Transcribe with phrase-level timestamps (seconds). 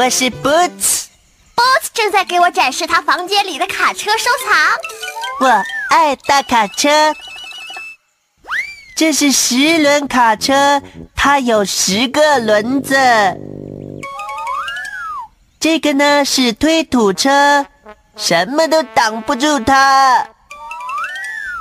[0.00, 1.08] 我是 Boots。
[1.54, 4.56] Boots 正在给我展示他房间里的卡车收藏。
[5.40, 7.14] 我爱大卡车，
[8.96, 10.80] 这是十轮卡车，
[11.14, 12.96] 它有十个轮子。
[15.60, 17.66] 这个呢是推土车，
[18.16, 20.28] 什么都挡不住它。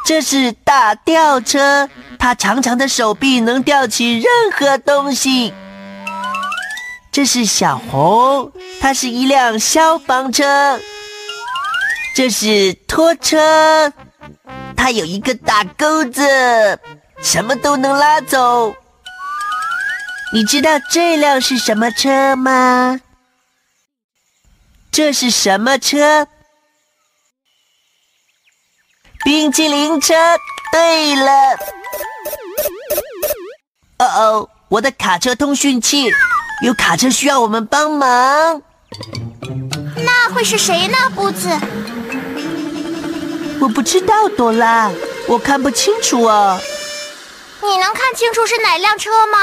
[0.06, 5.54] 这是大吊车，它长长的手臂能吊起任何东西。
[7.20, 10.80] 这是小红，它是一辆消防车。
[12.16, 13.92] 这是拖车，
[14.78, 16.80] 它有一个大钩子，
[17.22, 18.74] 什么都能拉走。
[20.32, 23.02] 你知道这辆是什么车吗？
[24.90, 26.26] 这是什么车？
[29.26, 30.16] 冰淇淋车。
[30.72, 31.58] 对了，
[33.98, 36.10] 哦哦，我的卡车通讯器。
[36.62, 38.62] 有卡车需要我们帮忙，
[39.96, 40.98] 那会是谁呢？
[41.16, 41.48] 布子，
[43.62, 44.92] 我不知道，朵拉，
[45.28, 46.60] 我看不清楚啊。
[47.62, 49.38] 你能看清楚是哪辆车吗？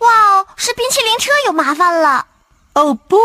[0.00, 2.26] 哇哦，是冰淇淋车有麻烦了。
[2.74, 3.16] 哦不，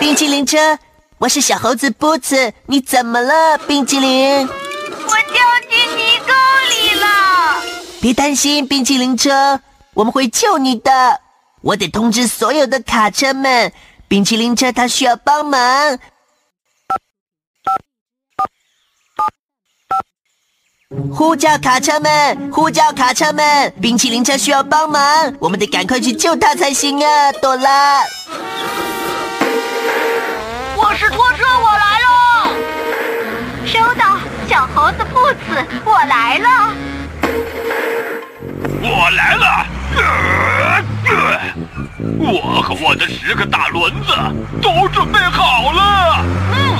[0.00, 0.76] 冰淇淋车。
[1.18, 4.40] 我是小猴子波子，你怎么了，冰淇淋？
[4.40, 6.32] 我掉进泥沟
[6.70, 7.62] 里了。
[8.00, 9.60] 别担心，冰淇淋车，
[9.94, 11.20] 我们会救你的。
[11.62, 13.72] 我得通知所有的卡车们，
[14.08, 15.98] 冰淇淋车它需要帮忙。
[21.16, 28.04] 呼叫卡车们，呼叫卡车们，冰淇淋车需要帮忙，我们得赶快去救它才行啊，朵拉。
[30.86, 32.06] 我是拖车，我来了。
[33.64, 36.74] 收到，小猴子布子，我来了。
[38.82, 39.66] 我来了。
[42.18, 44.12] 我和我的十个大轮子
[44.60, 46.22] 都准备好了。
[46.52, 46.76] 嗯。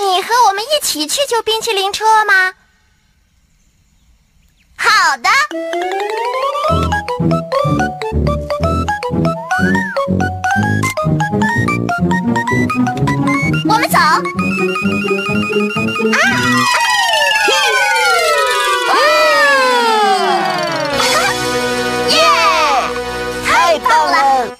[0.00, 2.54] 你和我们一起去救冰淇淋车吗？
[4.74, 5.28] 好的。
[13.68, 13.98] 我们走。
[13.98, 14.18] 啊！
[22.10, 22.20] 耶！
[23.46, 24.58] 太棒了！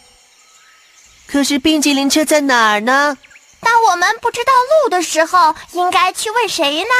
[1.27, 3.19] 可是冰淇淋车在哪儿呢？
[3.61, 6.95] 当我们不知道路的时候，应该去问谁呢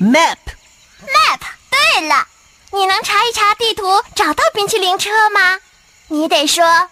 [0.00, 0.38] ？Map。
[1.02, 1.40] Map。
[1.70, 2.26] 对了，
[2.72, 5.58] 你能查一查地图，找到冰淇淋车吗？
[6.08, 6.88] 你得说 Map。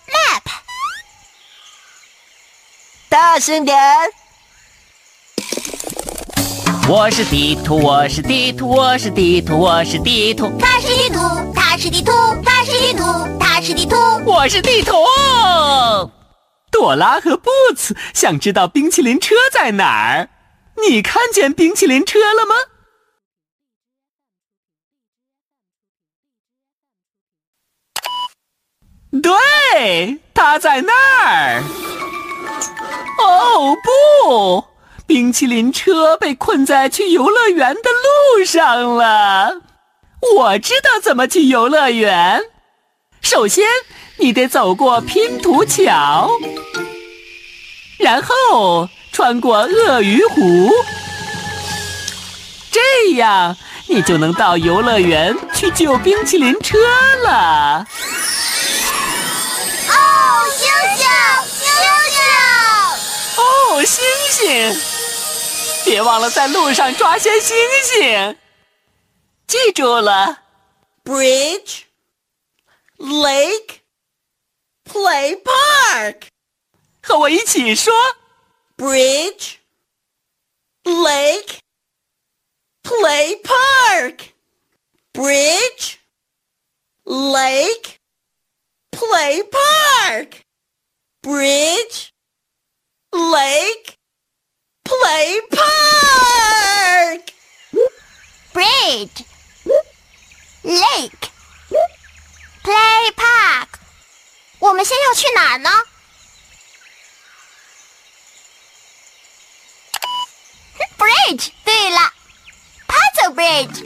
[3.12, 3.76] 大声点！
[6.88, 10.50] 我是地图，我是地图，我是地图，我是地图。
[10.58, 11.20] 它是地图，
[11.54, 12.10] 它是地图，
[12.42, 13.96] 它是地图，它是地图。
[14.24, 14.94] 我是地图。
[16.70, 20.30] 朵拉和布茨想知道冰淇淋车在哪儿？
[20.88, 22.54] 你看见冰淇淋车了吗？
[29.22, 30.94] 对，它在那
[31.26, 31.62] 儿。
[33.22, 34.64] 哦不！
[35.06, 39.60] 冰淇淋车被困在去游乐园的路上了。
[40.36, 42.40] 我知道怎么去游乐园。
[43.20, 43.64] 首先，
[44.18, 46.30] 你得走过拼图桥，
[47.98, 50.70] 然后穿过鳄鱼湖，
[52.70, 53.56] 这样
[53.88, 56.78] 你就能到游乐园去救冰淇淋车
[57.24, 57.86] 了。
[63.84, 64.80] 星星！
[65.84, 68.38] 别忘了在路上抓些星星。
[69.46, 70.42] 记住了
[71.04, 71.82] ，bridge,
[72.98, 73.80] lake,
[74.84, 76.22] play park。
[77.02, 77.92] 和我一起说
[78.76, 79.56] ：bridge,
[80.84, 81.58] lake,
[82.82, 84.32] play park.
[85.12, 85.96] Bridge,
[87.04, 87.96] lake,
[88.90, 90.42] play park.
[93.11, 93.97] Bridge, lake,
[94.83, 97.23] play park.
[98.53, 99.25] Bridge,
[100.63, 101.29] lake,
[102.63, 103.67] play park。
[104.59, 105.69] 我们先要去哪儿呢？
[110.97, 111.51] Bridge。
[111.63, 112.13] 对了，
[112.87, 113.77] Puzzle Bridge。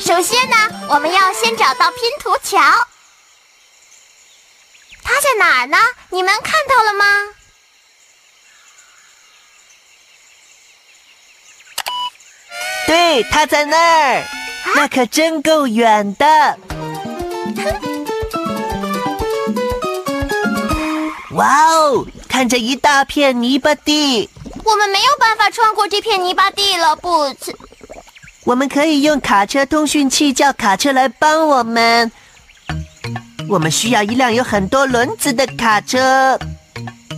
[0.00, 0.56] 首先呢，
[0.88, 2.60] 我们要先找到拼图桥。
[5.05, 5.77] 它在哪儿呢？
[6.09, 7.05] 你们看到了吗？
[12.87, 14.23] 对，它在那儿。
[14.75, 16.25] 那可真够远的。
[21.31, 24.29] 哇哦，看着一大片泥巴地。
[24.63, 27.53] 我们没有办法穿过这片泥巴地了，Boots。
[28.43, 32.11] 我们可以用卡车通讯器叫卡车来帮我们。
[33.47, 36.39] 我们需要一辆有很多轮子的卡车，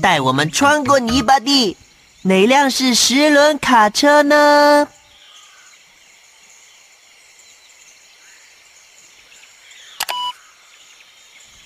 [0.01, 1.77] 带我们穿过泥巴地。
[2.23, 4.87] 哪辆是十轮卡车呢？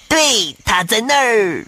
[0.07, 1.65] 对，它在那儿。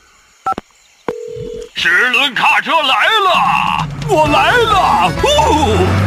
[1.75, 5.11] 十轮卡车来了，我来了！
[5.21, 6.02] 呼！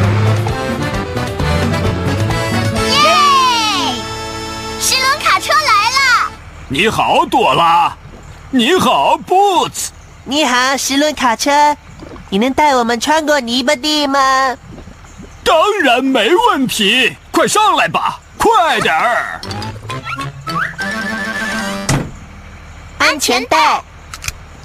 [6.69, 7.97] 你好，朵拉。
[8.51, 9.91] 你好，Boots。
[10.25, 11.77] 你好，十轮卡车。
[12.29, 14.19] 你能带我们穿过泥巴地吗？
[15.45, 17.17] 当然没问题。
[17.31, 19.41] 快上来吧，快点儿！
[22.99, 23.81] 安全带。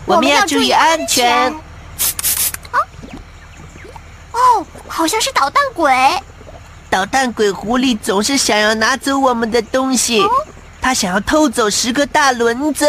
[0.06, 1.54] 我们要注意安全。
[4.32, 5.94] 哦，好像是捣蛋鬼。
[6.90, 10.26] 捣蛋鬼狐狸总是想要拿走我们的东西，
[10.82, 12.86] 他想要偷走十个大轮子。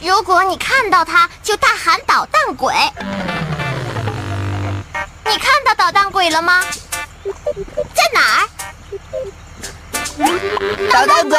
[0.00, 2.72] 如果你看到他，就大喊“捣蛋鬼”。
[5.26, 6.62] 你看到捣蛋鬼了吗？
[7.94, 8.48] 在哪儿？
[10.92, 11.38] 捣蛋鬼！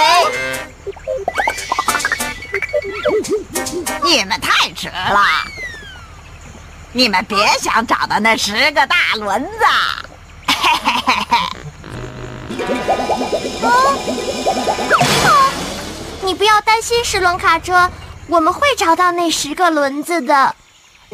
[4.04, 5.20] 你们太迟了！
[6.92, 9.50] 你们别想找到那十个大轮子！
[10.48, 10.54] 嘿
[10.84, 13.09] 嘿嘿嘿！
[13.62, 14.00] 哦，
[16.24, 17.90] 你不要担心，十轮卡车，
[18.28, 20.56] 我们会找到那十个轮子的。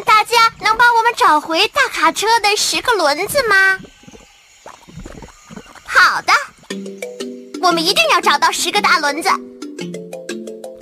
[0.05, 3.79] 大家能帮我们找回大卡车的十个轮子吗？
[5.85, 6.33] 好的，
[7.61, 9.29] 我们一定要找到十个大轮子。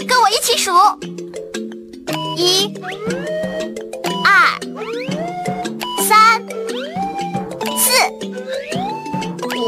[0.07, 0.71] 跟我一起数。
[2.35, 2.73] 一、
[4.25, 4.59] 二、
[6.03, 6.41] 三、
[7.77, 7.91] 四、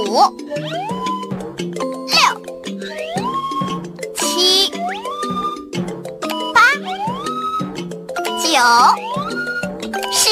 [0.09, 0.19] 五、
[8.55, 8.61] 九、
[10.13, 10.29] 十。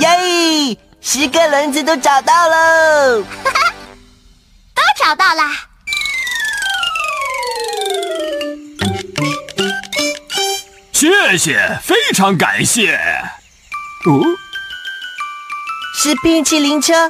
[0.00, 0.76] 耶！
[1.00, 3.22] 十个轮子都找到喽！
[4.74, 5.52] 都找到啦。
[10.90, 12.98] 谢谢，非常感谢。
[14.06, 14.20] 哦，
[15.94, 17.08] 是冰淇淋车，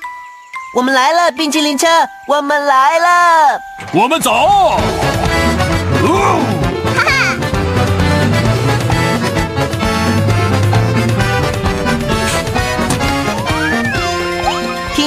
[0.75, 1.87] 我们来了，冰淇淋车，
[2.29, 3.59] 我们来了，
[3.95, 4.79] 我们走。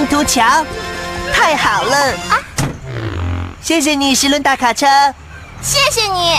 [0.10, 0.66] 图桥，
[1.32, 1.96] 太好了！
[2.30, 2.42] 啊，
[3.62, 4.88] 谢谢你，十轮大卡车。
[5.62, 6.36] 谢谢你。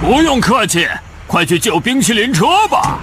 [0.00, 0.88] 不用客气。
[1.26, 3.00] 快去救冰淇淋车吧！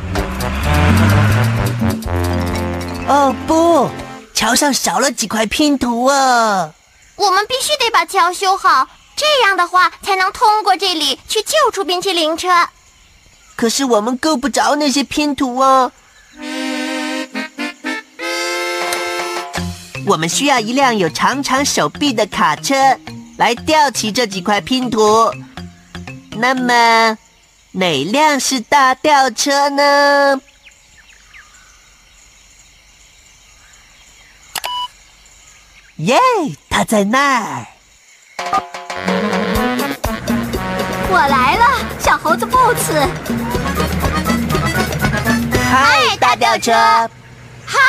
[3.06, 3.90] 哦不，
[4.34, 6.72] 桥上少了几块拼图啊！
[7.18, 12.48] 我们必须得把桥修好，这样的话才能通过这里去救出冰淇淋车。
[13.58, 15.92] 可是我们够不着那些拼图啊！
[20.06, 22.74] 我们需要一辆有长长手臂的卡车
[23.38, 25.32] 来吊起这几块拼图。
[26.38, 27.18] 那么。
[27.76, 30.40] 哪辆是大吊车呢？
[35.96, 36.16] 耶，
[36.70, 37.66] 它在那儿。
[41.10, 41.66] 我来了，
[42.00, 42.94] 小猴子布茨。
[45.72, 46.72] 嗨，大吊车，
[47.66, 47.80] 嗨，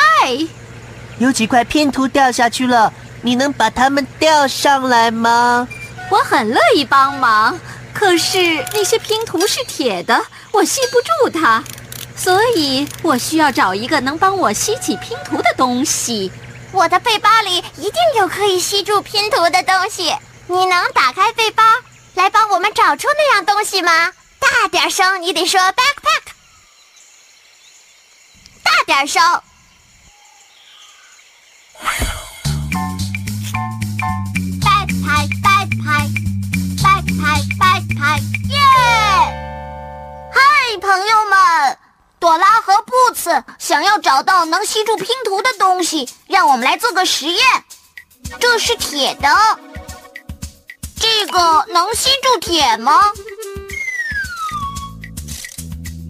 [1.17, 2.91] 有几块拼图掉下去了，
[3.21, 5.67] 你能把它们吊上来吗？
[6.11, 7.59] 我很乐意帮忙，
[7.93, 11.63] 可是那些拼图是铁的，我吸不住它，
[12.15, 16.31] 所以我需要找一个能帮我吸起拼图的东西。
[16.71, 20.13] 我的背包里一定有可以吸住拼图的东西。
[20.47, 21.63] 你能打开背包
[22.13, 24.11] 来帮我们找出那样东西吗？
[24.37, 26.33] 大点声，你得说 backpack。
[28.61, 29.41] 大点声。
[34.61, 36.09] Backpack backpack
[36.81, 38.57] backpack backpack 耶！
[40.31, 40.39] 嗨，
[40.81, 41.77] 朋友们，
[42.19, 47.39] 朵拉和布茨想要找到能吸住拼图的东西，让我们来做个实验。
[48.39, 49.29] 这是铁的，
[50.99, 53.11] 这个能吸住铁吗？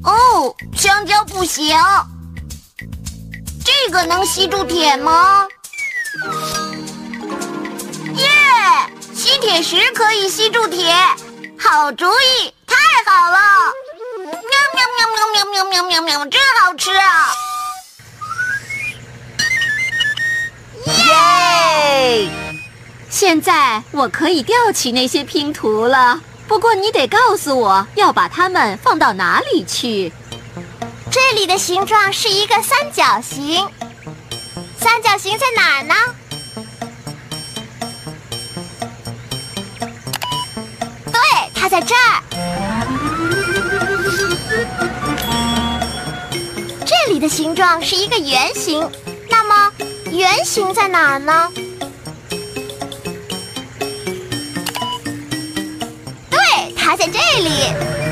[0.03, 1.75] 哦，香蕉不行。
[3.83, 5.47] 这个能吸住铁吗？
[8.15, 8.27] 耶，
[9.13, 10.95] 吸铁石可以吸住铁，
[11.59, 13.37] 好主意，太好了！
[14.17, 14.31] 喵
[14.73, 17.31] 喵喵喵喵喵喵喵喵，真好吃啊！
[20.87, 22.29] 耶！
[23.09, 30.11] 现在我可以吊起那些拼图了，不过你得告诉我要把它们放到哪里去。
[31.15, 33.65] 这里的形状是一个三角形，
[34.77, 35.95] 三角形在哪儿呢？
[41.05, 41.21] 对，
[41.55, 42.21] 它在这儿。
[46.85, 48.85] 这里的形状是一个圆形，
[49.29, 49.71] 那么
[50.11, 51.49] 圆形在哪儿呢？
[56.29, 58.04] 对，它在这里。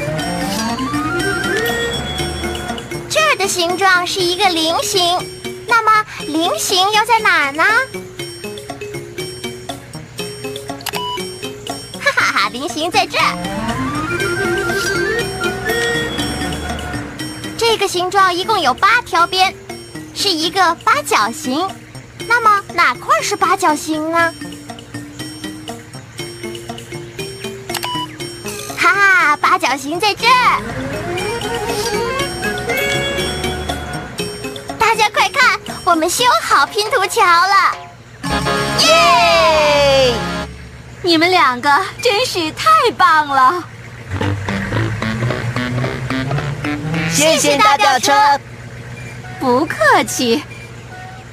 [3.53, 4.99] 形状是一个菱形，
[5.67, 7.63] 那么菱形又在哪儿呢？
[12.01, 13.19] 哈哈哈，菱形在这。
[17.55, 19.53] 这个形状一共有八条边，
[20.15, 21.69] 是一个八角形。
[22.27, 24.33] 那么哪块是八角形呢？
[28.75, 30.25] 哈哈，八角形在这。
[35.85, 37.75] 我们修好拼图桥了！
[38.79, 40.13] 耶！
[41.01, 41.69] 你们两个
[42.01, 43.63] 真是太棒了！
[47.11, 48.13] 谢谢大吊车。
[49.41, 50.41] 不客气，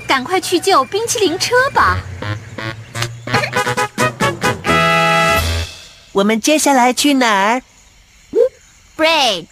[0.08, 1.98] 赶快去救冰淇淋车吧。
[6.10, 7.62] 我们接下来去哪儿
[8.96, 9.46] ？Bridge,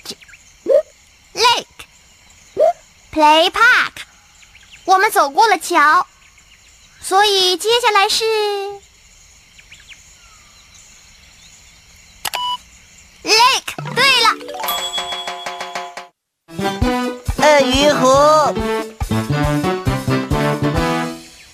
[1.35, 1.87] lake,
[3.13, 3.88] play park。
[4.89, 6.07] 我们走过了桥，
[7.03, 8.25] 所以接下来是
[13.23, 13.75] lake。
[13.95, 14.31] 对了，
[17.37, 18.09] 鳄鱼湖。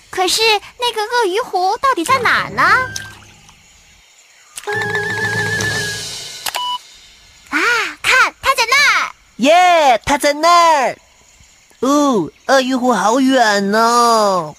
[0.09, 0.41] 可是
[0.79, 2.63] 那个鳄鱼湖到底在哪儿呢？
[7.49, 7.59] 啊，
[8.01, 9.11] 看，它在那儿。
[9.35, 10.97] 耶，它在那儿。
[11.79, 14.55] 哦，鳄鱼湖好远呢。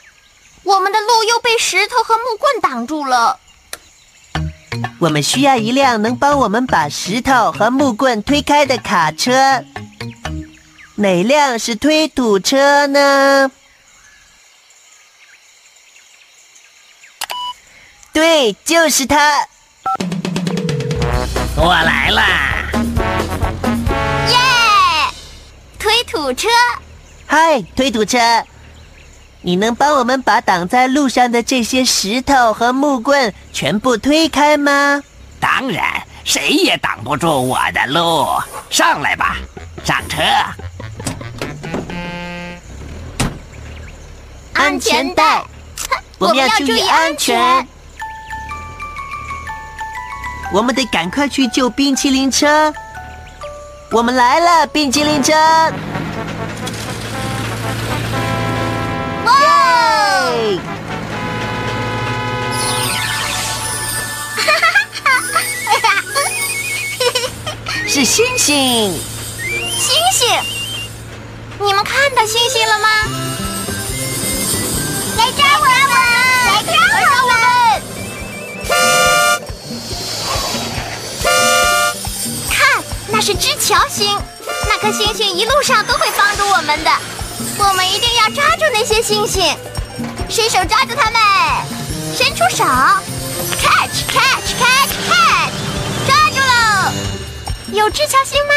[0.63, 3.39] 我们的路又被石头和木棍挡住了。
[4.99, 9.65] 我们需要一辆能帮我们把石头和木棍推开的卡车。
[10.97, 13.51] 哪辆是推土车呢？
[18.13, 19.47] 对，就是它。
[21.57, 22.71] 我来啦！
[24.29, 24.37] 耶！
[25.79, 26.49] 推土车，
[27.27, 28.19] 嗨，推土车，
[29.43, 35.03] 你能帮我们把挡在路上的这些石头和木棍全部推开吗？
[35.41, 38.27] 当然，谁也挡不住我的路。
[38.71, 39.37] 上来吧，
[39.85, 40.23] 上车。
[44.55, 45.45] 安全带，
[46.19, 47.69] 我们要注意安全。
[50.53, 52.73] 我们得赶快去救冰淇淋车。
[53.91, 55.33] 我们来了，冰淇淋车！
[67.97, 68.93] 是星星。
[69.41, 70.29] 星星，
[71.59, 72.89] 你们看到星星了吗？
[75.17, 75.97] 来抓我们！
[76.53, 76.77] 来抓
[77.23, 77.41] 我们！
[82.51, 84.15] 看，那是织桥星，
[84.69, 86.91] 那颗星星一路上都会帮助我们的，
[87.57, 89.57] 我们一定要抓住那些星星。
[90.29, 91.19] 伸手抓住它们，
[92.15, 92.63] 伸出手
[97.77, 98.55] 有志强星吗？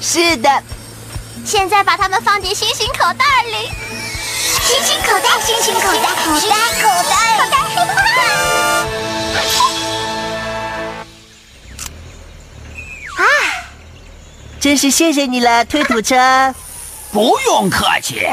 [0.00, 0.62] 是的，
[1.44, 3.68] 现在把它们放进星星口袋里。
[4.62, 7.16] 星星口袋，星星口袋，口袋，口袋，
[7.74, 7.92] 口袋。
[13.16, 13.24] 啊！
[14.60, 16.54] 真是谢谢你了，推土车。
[17.10, 18.28] 不用客气。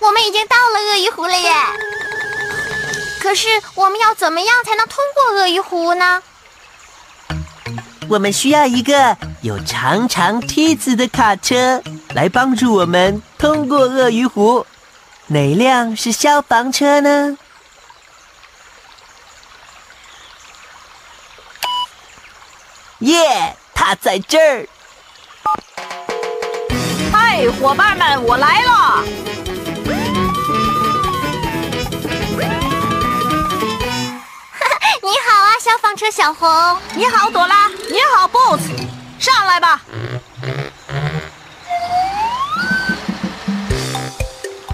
[0.00, 1.50] 我们已经到了鳄鱼湖了耶！
[3.20, 6.22] 可是我们要怎么样才能通过鳄鱼湖呢？
[8.08, 11.82] 我们需要一个有长长梯子的卡车
[12.14, 14.64] 来帮助我们通过鳄鱼湖。
[15.26, 17.36] 哪辆是消防车呢？
[23.00, 24.66] 耶，它在这儿！
[27.12, 29.04] 嗨，伙伴们，我来了！
[35.68, 36.48] 消防车小红。
[36.94, 37.68] 你好，朵拉。
[37.90, 38.62] 你好，Boots。
[39.18, 39.82] 上来吧。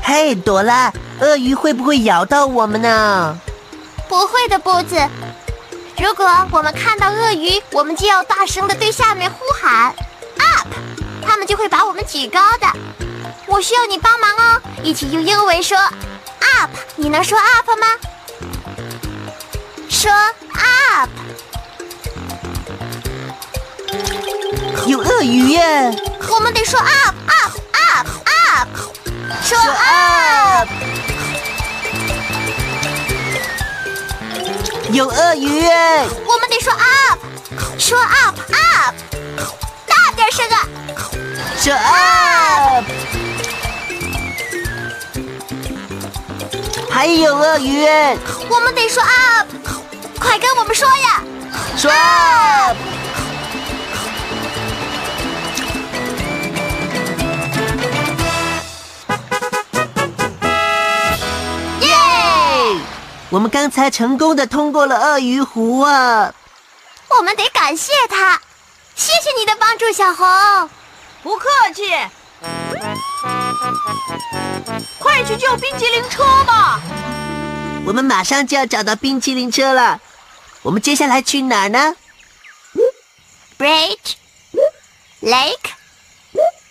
[0.04, 3.36] 嘿，朵拉，鳄鱼会不会咬到我们呢？
[4.08, 4.96] 不会的，布子。
[5.98, 9.92] 如果我们看到鳄鱼，我们就要大声的对下面呼喊
[10.38, 10.68] “up”，
[11.26, 12.68] 他们就会把我们举高的。
[13.46, 16.70] 我需要你帮忙哦，一起用英文说 “up”。
[16.94, 17.86] 你能说 “up” 吗？
[19.94, 21.08] 说 “up”。
[24.86, 25.94] 有鳄鱼耶！
[26.28, 28.68] 我们得说 “up”，“up”，“up”，“up”。
[29.44, 30.68] 说 “up”。
[34.90, 36.08] 有鳄鱼耶！
[36.26, 37.20] 我们得说 “up”，
[37.78, 38.94] 说 “up”，“up”。
[39.86, 40.66] 大点声啊！
[41.56, 42.84] 说 “up”。
[46.90, 48.18] 还有鳄鱼耶！
[48.50, 49.48] 我们得说 “up”，
[50.24, 51.22] 快跟我们说呀！
[51.76, 51.92] 说。
[61.82, 62.80] 耶！
[63.28, 66.32] 我们刚才成功的通过了鳄鱼湖啊！
[67.08, 68.40] 我们得感谢他，
[68.96, 70.26] 谢谢你的帮助，小红。
[71.22, 71.82] 不客气。
[74.98, 76.80] 快去救冰淇淋车吧！
[77.86, 80.00] 我们马上就要找到冰淇淋车了。
[80.64, 81.94] 我们接下来去哪儿呢
[83.58, 84.14] ？Bridge,
[85.20, 85.72] lake,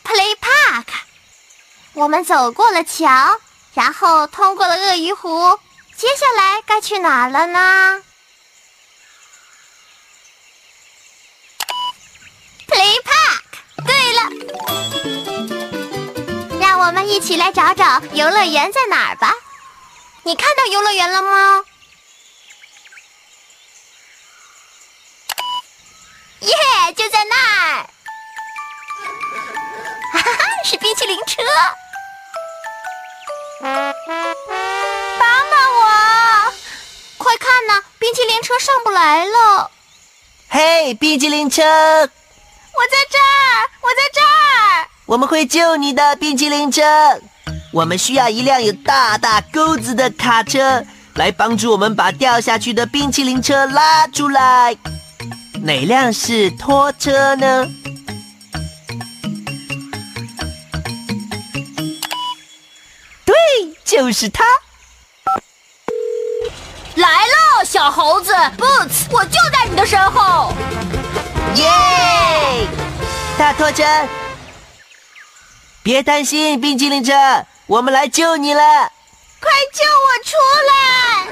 [0.03, 0.85] play park。
[1.93, 3.39] 我们走过了桥，
[3.75, 5.59] 然后通过了鳄鱼湖。
[5.95, 8.03] 接下来该去哪儿了呢
[12.67, 13.43] ？Play park。
[13.85, 14.21] 对了，
[16.59, 19.35] 让我们一起来找找游乐园在哪儿吧。
[20.23, 21.63] 你看到游乐园了吗？
[26.43, 27.87] 耶，就在那儿！
[30.11, 31.41] 哈哈，是冰淇淋车。
[33.61, 33.71] 帮
[35.19, 36.53] 帮我！
[37.17, 39.71] 快看呐，冰淇淋车上不来了。
[40.49, 41.63] 嘿，冰淇淋车！
[41.63, 44.87] 我在这儿，我在这儿。
[45.05, 46.83] 我们会救你的，冰淇淋车。
[47.71, 50.83] 我们需要一辆有大大钩子的卡车，
[51.15, 54.75] 来帮助我们把掉下去的冰淇淋车拉出来。
[55.65, 57.65] 哪辆是拖车呢？
[63.23, 63.33] 对，
[63.85, 64.43] 就是它。
[66.95, 70.53] 来了，小猴子，Boots，我就在你的身后。
[71.55, 72.67] 耶！
[73.37, 73.85] 大拖车，
[75.81, 77.13] 别担心，冰激凌车，
[77.67, 78.61] 我们来救你了。
[79.39, 80.35] 快救我出
[80.67, 81.27] 来！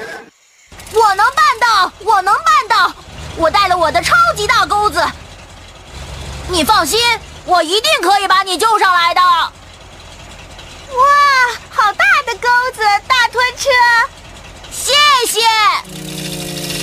[0.94, 2.94] 我能办到，我能办到。
[3.36, 5.02] 我带了我的超级大钩子，
[6.48, 7.00] 你放心，
[7.44, 9.20] 我一定可以把你救上来的。
[9.20, 9.52] 哇，
[11.70, 13.70] 好大的钩子，大拖车！
[14.70, 14.92] 谢
[15.26, 15.40] 谢。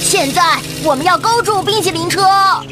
[0.04, 2.24] 现在我们要勾住冰淇淋车。
[2.24, 2.64] 啊，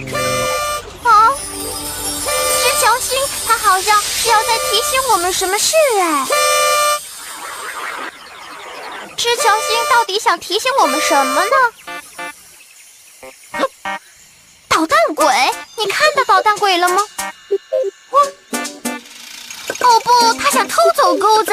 [1.04, 6.26] 石桥星，他好像是要在提醒我们什么事哎。
[9.16, 11.52] 石桥星到底想提醒我们什么呢？
[14.78, 15.26] 捣蛋鬼，
[15.76, 16.98] 你看到捣蛋鬼了吗？
[19.80, 21.52] 哦不，他想偷走钩子。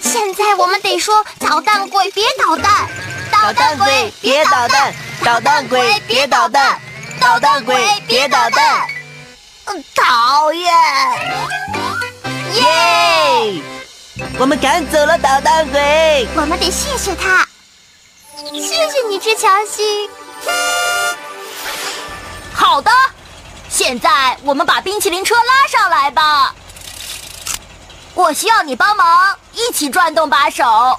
[0.00, 2.88] 现在我们得说：捣蛋鬼别捣蛋，
[3.30, 6.80] 捣蛋鬼别捣蛋，捣蛋鬼别捣蛋，
[7.20, 8.88] 捣蛋鬼，别捣蛋！
[9.94, 10.72] 讨厌！
[12.54, 13.62] 耶！
[14.38, 16.26] 我们赶走了捣蛋鬼。
[16.34, 17.46] 我们得谢谢他。
[18.54, 20.08] 谢谢你，志乔星。
[22.54, 22.90] 好的，
[23.68, 26.54] 现在我们把冰淇淋车拉上来吧。
[28.14, 30.98] 我需要你帮忙，一起转动把手。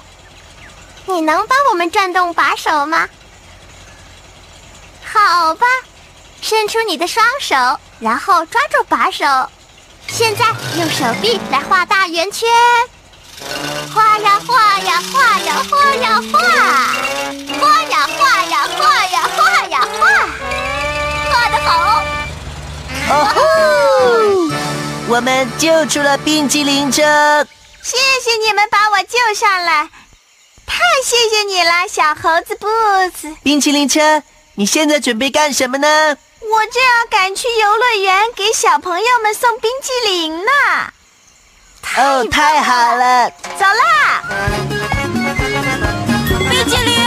[1.06, 3.08] 你能帮我们转动把手吗？
[5.04, 5.66] 好吧，
[6.42, 7.56] 伸出你的双手，
[8.00, 9.24] 然后抓住把手。
[10.08, 10.44] 现在
[10.76, 12.48] 用手臂来画大圆圈，
[13.94, 15.95] 画呀画呀画呀画
[23.08, 23.40] 哦吼！
[25.08, 27.02] 我们救出了冰淇淋车，
[27.82, 29.88] 谢谢你们把我救上来，
[30.66, 32.66] 太谢谢你了，小猴子布
[33.14, 33.32] 子。
[33.42, 34.22] 冰淇淋车，
[34.56, 36.16] 你现在准备干什么呢？
[36.40, 40.52] 我正要赶去游乐园给小朋友们送冰淇淋呢。
[41.96, 43.30] 哦，太好了！
[43.56, 44.22] 走啦！
[46.50, 47.05] 冰淇淋，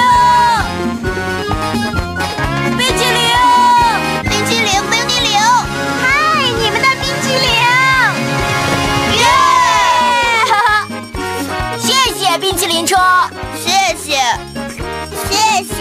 [15.59, 15.71] 谢谢。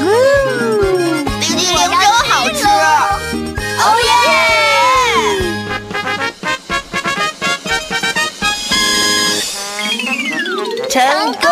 [0.00, 2.64] 嗯，冰激凌真好吃！
[3.82, 4.08] 哦耶！
[10.88, 11.02] 成
[11.40, 11.50] 功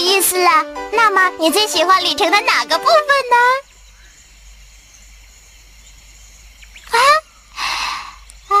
[0.00, 0.50] 意思了。
[0.92, 2.94] 那么，你最喜欢旅程的哪个部分
[3.30, 3.36] 呢？
[6.90, 6.98] 啊
[8.48, 8.54] 啊！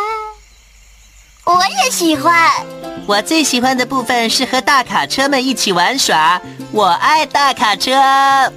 [1.44, 2.66] 我也喜欢。
[3.08, 7.94] 我最喜欢的部分是和大卡车们一起玩耍，我爱大卡车。
[7.94, 8.52] 啊，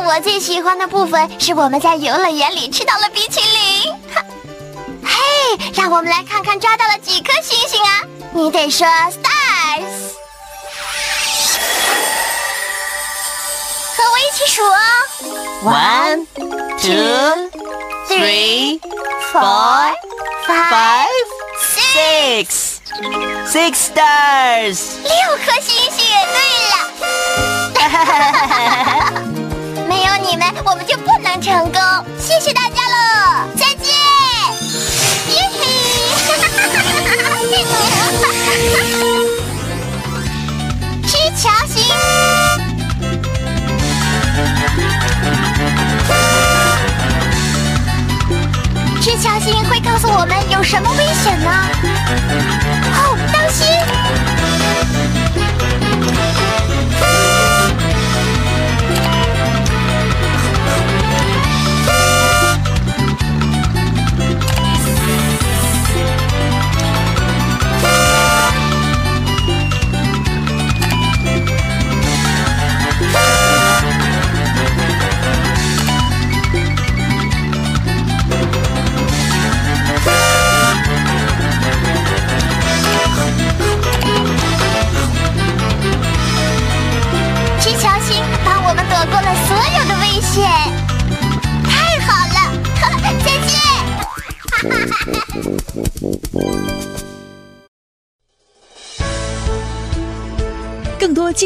[0.00, 3.92] 我最喜欢的部分是我们在游乐园里吃到了冰淇淋。
[4.12, 4.24] 哈
[5.04, 8.02] 嘿，让我们来看看抓到了几颗星星啊！
[8.32, 10.12] 你得说 stars，
[14.35, 14.77] 起数哦。
[15.63, 16.25] One,
[16.79, 17.49] two,
[18.07, 18.79] three,
[19.31, 19.93] four,
[20.47, 21.07] five,
[21.59, 22.79] six,
[23.47, 24.79] six stars。
[25.03, 25.13] 六
[25.45, 25.99] 颗星星。
[26.33, 26.39] 对
[27.79, 27.85] 了，
[29.87, 31.81] 没有你们，我们就不能成功。
[49.52, 52.65] 会告诉我们有什么危险呢？